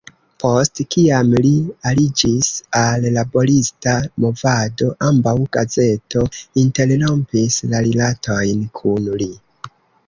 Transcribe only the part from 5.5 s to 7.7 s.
gazeto interrompis